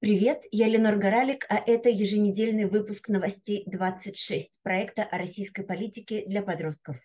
[0.00, 6.40] Привет, я Ленор Горалик, а это еженедельный выпуск новостей 26 проекта о российской политике для
[6.40, 6.96] подростков.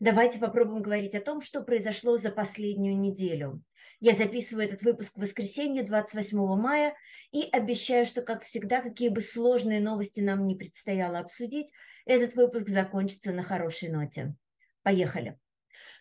[0.00, 3.62] Давайте попробуем говорить о том, что произошло за последнюю неделю.
[4.00, 6.96] Я записываю этот выпуск в воскресенье, 28 мая,
[7.30, 11.70] и обещаю, что, как всегда, какие бы сложные новости нам не предстояло обсудить,
[12.04, 14.34] этот выпуск закончится на хорошей ноте.
[14.82, 15.38] Поехали.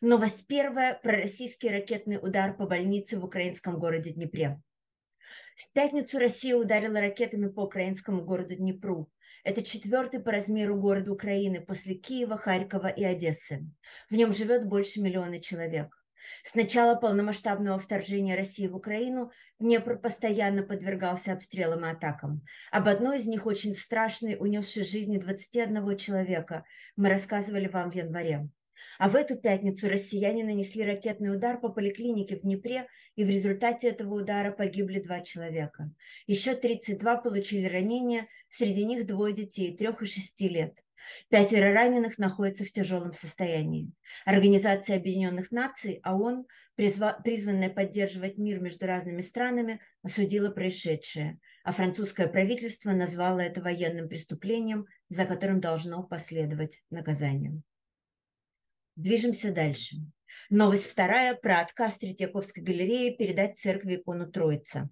[0.02, 4.60] Новость первая про российский ракетный удар по больнице в украинском городе Днепре.
[5.56, 9.12] В пятницу Россия ударила ракетами по украинскому городу Днепру.
[9.44, 13.68] Это четвертый по размеру город Украины после Киева, Харькова и Одессы.
[14.10, 15.96] В нем живет больше миллиона человек.
[16.44, 22.44] С начала полномасштабного вторжения России в Украину Днепр постоянно подвергался обстрелам и атакам.
[22.72, 26.64] Об одной из них, очень страшной, унесшей жизни 21 человека,
[26.96, 28.50] мы рассказывали вам в январе.
[29.00, 33.90] А в эту пятницу россияне нанесли ракетный удар по поликлинике в Днепре, и в результате
[33.90, 35.92] этого удара погибли два человека.
[36.28, 40.84] Еще 32 получили ранения, среди них двое детей, трех и шести лет.
[41.30, 43.92] Пятеро раненых находятся в тяжелом состоянии.
[44.26, 52.28] Организация Объединенных Наций, ООН, призва, призванная поддерживать мир между разными странами, осудила происшедшее, а французское
[52.28, 57.62] правительство назвало это военным преступлением, за которым должно последовать наказание.
[58.96, 59.98] Движемся дальше.
[60.50, 64.90] Новость вторая про отказ Третьяковской галереи передать церкви икону Троица.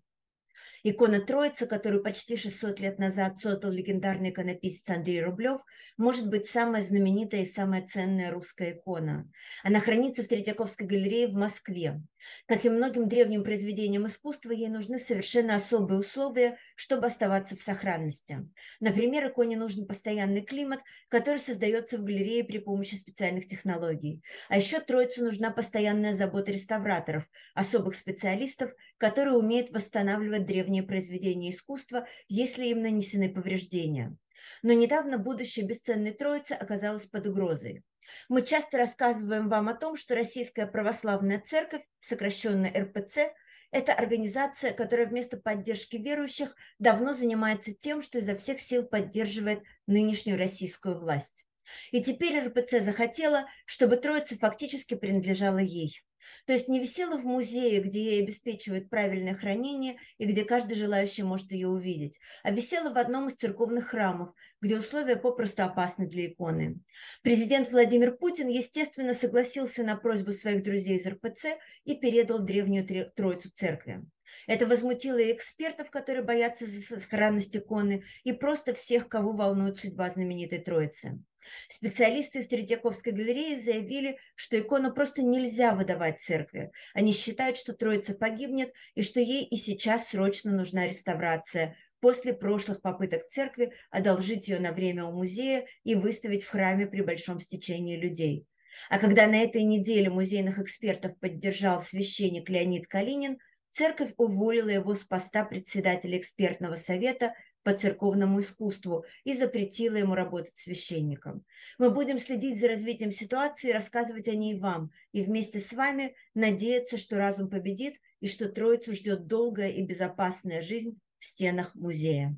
[0.83, 5.61] Икона Троицы, которую почти 600 лет назад создал легендарный иконописец Андрей Рублев,
[5.97, 9.29] может быть самая знаменитая и самая ценная русская икона.
[9.63, 12.01] Она хранится в Третьяковской галерее в Москве.
[12.47, 18.47] Как и многим древним произведениям искусства, ей нужны совершенно особые условия, чтобы оставаться в сохранности.
[18.79, 24.21] Например, иконе нужен постоянный климат, который создается в галерее при помощи специальных технологий.
[24.49, 32.07] А еще Троице нужна постоянная забота реставраторов, особых специалистов, которые умеют восстанавливать древние произведения искусства,
[32.27, 34.15] если им нанесены повреждения.
[34.63, 37.83] Но недавно будущее бесценной Троицы оказалось под угрозой.
[38.29, 43.33] Мы часто рассказываем вам о том, что Российская Православная Церковь, сокращенно РПЦ,
[43.71, 50.37] это организация, которая вместо поддержки верующих давно занимается тем, что изо всех сил поддерживает нынешнюю
[50.37, 51.45] российскую власть.
[51.91, 56.01] И теперь РПЦ захотела, чтобы Троица фактически принадлежала ей.
[56.45, 61.23] То есть не висела в музее, где ей обеспечивают правильное хранение и где каждый желающий
[61.23, 66.27] может ее увидеть, а висела в одном из церковных храмов, где условия попросту опасны для
[66.27, 66.79] иконы.
[67.23, 73.49] Президент Владимир Путин, естественно, согласился на просьбу своих друзей из РПЦ и передал древнюю Троицу
[73.51, 74.03] церкви.
[74.47, 80.09] Это возмутило и экспертов, которые боятся за сохранность иконы, и просто всех, кого волнует судьба
[80.09, 81.21] знаменитой Троицы.
[81.69, 86.71] Специалисты из Третьяковской галереи заявили, что икону просто нельзя выдавать церкви.
[86.93, 92.81] Они считают, что Троица погибнет и что ей и сейчас срочно нужна реставрация после прошлых
[92.81, 97.95] попыток церкви одолжить ее на время у музея и выставить в храме при большом стечении
[97.95, 98.45] людей.
[98.89, 103.37] А когда на этой неделе музейных экспертов поддержал священник Леонид Калинин,
[103.69, 107.33] церковь уволила его с поста председателя экспертного совета
[107.63, 111.45] по церковному искусству и запретила ему работать священником.
[111.77, 116.97] Мы будем следить за развитием ситуации, рассказывать о ней вам и вместе с вами надеяться,
[116.97, 122.37] что разум победит и что Троицу ждет долгая и безопасная жизнь в стенах музея.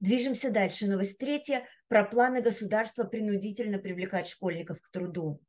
[0.00, 0.86] Движемся дальше.
[0.86, 5.40] Новость третья про планы государства принудительно привлекать школьников к труду.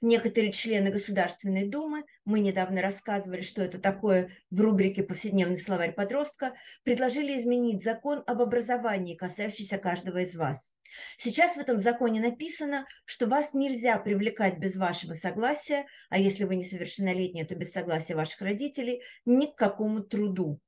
[0.00, 6.54] Некоторые члены Государственной Думы, мы недавно рассказывали, что это такое в рубрике «Повседневный словарь подростка»,
[6.82, 10.74] предложили изменить закон об образовании, касающийся каждого из вас.
[11.18, 16.56] Сейчас в этом законе написано, что вас нельзя привлекать без вашего согласия, а если вы
[16.56, 20.58] несовершеннолетние, то без согласия ваших родителей, ни к какому труду.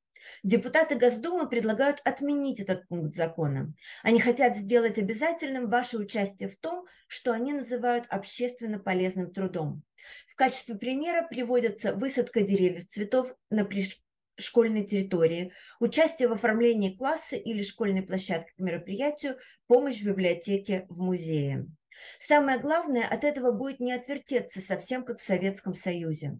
[0.42, 3.72] Депутаты Госдумы предлагают отменить этот пункт закона.
[4.02, 9.82] Они хотят сделать обязательным ваше участие в том, что они называют общественно полезным трудом.
[10.28, 13.66] В качестве примера приводятся высадка деревьев, цветов на
[14.36, 21.00] школьной территории, участие в оформлении класса или школьной площадки к мероприятию, помощь в библиотеке, в
[21.00, 21.66] музее.
[22.18, 26.38] Самое главное, от этого будет не отвертеться совсем как в Советском Союзе.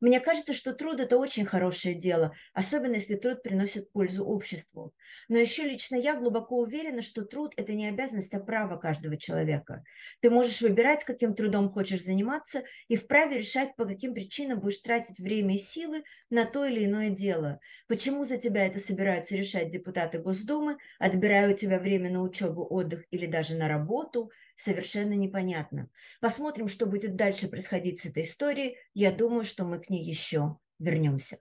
[0.00, 4.94] Мне кажется, что труд– это очень хорошее дело, особенно если труд приносит пользу обществу.
[5.28, 9.84] Но еще лично я глубоко уверена, что труд– это не обязанность, а право каждого человека.
[10.20, 15.18] Ты можешь выбирать, каким трудом хочешь заниматься, и вправе решать, по каким причинам будешь тратить
[15.18, 17.60] время и силы на то или иное дело.
[17.88, 23.04] Почему за тебя это собираются решать депутаты Госдумы, отбирая у тебя время на учебу, отдых
[23.10, 25.88] или даже на работу– совершенно непонятно.
[26.20, 28.76] Посмотрим, что будет дальше происходить с этой историей.
[28.92, 31.38] Я думаю, что мы к ней еще вернемся.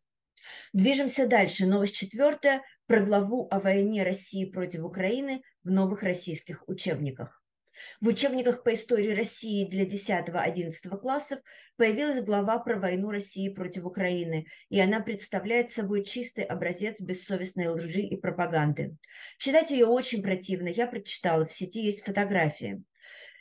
[0.73, 1.65] Движемся дальше.
[1.65, 7.43] Новость четвертая про главу о войне России против Украины в новых российских учебниках.
[8.01, 11.39] В учебниках по истории России для 10-11 классов
[11.77, 18.01] появилась глава про войну России против Украины, и она представляет собой чистый образец бессовестной лжи
[18.01, 18.97] и пропаганды.
[19.37, 22.83] Читать ее очень противно, я прочитала, в сети есть фотографии.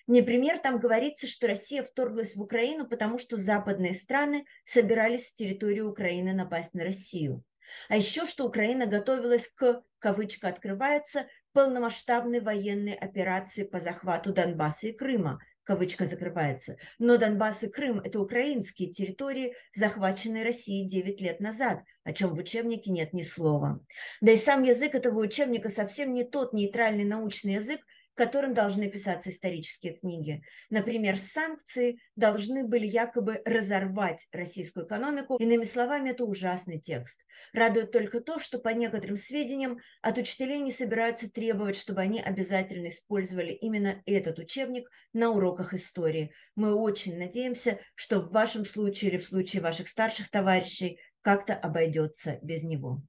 [0.09, 5.81] Например, там говорится, что Россия вторглась в Украину, потому что западные страны собирались с территории
[5.81, 7.45] Украины напасть на Россию.
[7.91, 14.93] А еще, что Украина готовилась к, кавычка открывается, полномасштабной военной операции по захвату Донбасса и
[14.93, 16.79] Крыма, кавычка закрывается.
[16.99, 22.39] Но Донбасс и Крым– это украинские территории, захваченные Россией 9 лет назад, о чем в
[22.39, 23.85] учебнике нет ни слова.
[24.23, 27.81] Да и сам язык этого учебника совсем не тот нейтральный научный язык,
[28.19, 30.43] которым должны писаться исторические книги.
[30.71, 35.37] Например, санкции должны были якобы разорвать российскую экономику.
[35.37, 37.25] Иными словами, это ужасный текст.
[37.53, 42.89] Радует только то, что по некоторым сведениям от учителей не собираются требовать, чтобы они обязательно
[42.89, 46.33] использовали именно этот учебник на уроках истории.
[46.57, 52.41] Мы очень надеемся, что в вашем случае или в случае ваших старших товарищей как-то обойдется
[52.43, 53.01] без него.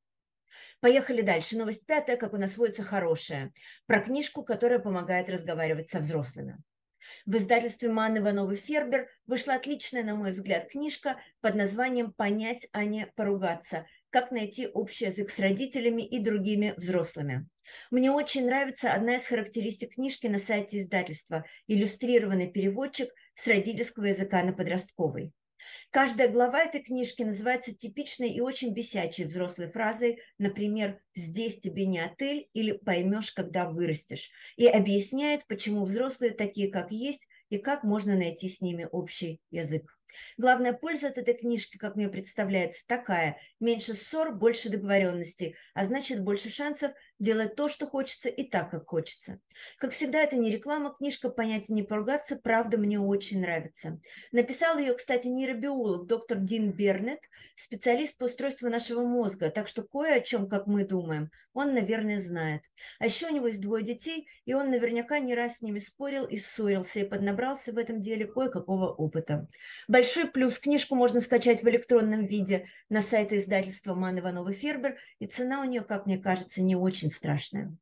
[0.80, 1.58] Поехали дальше.
[1.58, 3.54] Новость пятая, как у нас водится, хорошая.
[3.86, 6.58] Про книжку, которая помогает разговаривать со взрослыми.
[7.26, 12.86] В издательстве Ман Ивановой Фербер вышла отличная, на мой взгляд, книжка под названием «Понять, а
[12.86, 13.86] не поругаться.
[14.10, 17.48] Как найти общий язык с родителями и другими взрослыми».
[17.92, 24.44] Мне очень нравится одна из характеристик книжки на сайте издательства– иллюстрированный переводчик с родительского языка
[24.44, 25.34] на подростковый.
[25.92, 32.00] Каждая глава этой книжки называется типичной и очень бесячей взрослой фразой, например, «здесь тебе не
[32.00, 38.16] отель» или «поймешь, когда вырастешь», и объясняет, почему взрослые такие, как есть, и как можно
[38.16, 39.99] найти с ними общий язык.
[40.38, 43.38] Главная польза от этой книжки, как мне представляется, такая.
[43.60, 48.88] Меньше ссор, больше договоренностей, а значит больше шансов делать то, что хочется и так, как
[48.88, 49.40] хочется.
[49.78, 54.00] Как всегда, это не реклама, книжка «Понятие не поругаться», правда, мне очень нравится.
[54.32, 57.20] Написал ее, кстати, нейробиолог доктор Дин Бернет,
[57.56, 62.20] специалист по устройству нашего мозга, так что кое о чем, как мы думаем, он, наверное,
[62.20, 62.62] знает.
[63.00, 66.26] А еще у него есть двое детей, и он наверняка не раз с ними спорил
[66.26, 69.48] и ссорился, и поднабрался в этом деле кое-какого опыта.
[70.00, 70.60] Большой плюс.
[70.60, 75.66] Книжку можно скачать в электронном виде на сайте издательства Ман Иванова Фербер, и цена у
[75.66, 77.76] нее, как мне кажется, не очень страшное.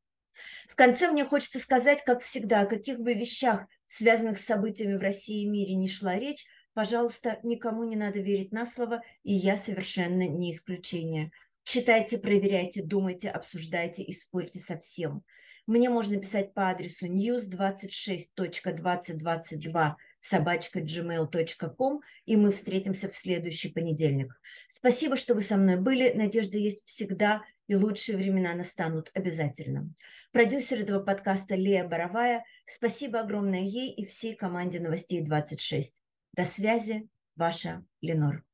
[0.66, 5.00] В конце мне хочется сказать, как всегда, о каких бы вещах, связанных с событиями в
[5.00, 6.44] России и мире, не шла речь,
[6.74, 11.30] пожалуйста, никому не надо верить на слово, и я совершенно не исключение.
[11.62, 15.22] Читайте, проверяйте, думайте, обсуждайте и спорьте со всем.
[15.68, 24.40] Мне можно писать по адресу news26.2022 собачка gmail.com, и мы встретимся в следующий понедельник.
[24.66, 26.10] Спасибо, что вы со мной были.
[26.14, 29.92] Надежда есть всегда, и лучшие времена настанут обязательно.
[30.32, 32.46] Продюсер этого подкаста Лея Боровая.
[32.64, 36.00] Спасибо огромное ей и всей команде «Новостей 26».
[36.32, 38.47] До связи, ваша Ленор.